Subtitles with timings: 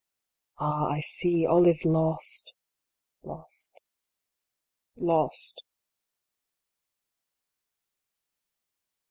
[0.57, 2.55] Ah, I see, all is lost
[3.21, 3.79] lost
[4.95, 5.61] lost